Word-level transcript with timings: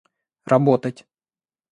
работать 0.49 1.05